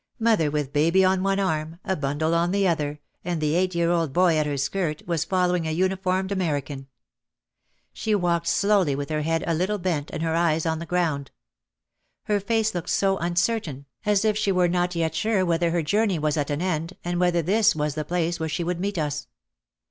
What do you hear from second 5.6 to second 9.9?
a uniformed American. She walked slowly with her head a little